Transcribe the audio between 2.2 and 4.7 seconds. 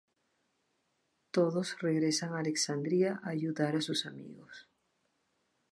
a Alexandria a ayudar a sus amigos.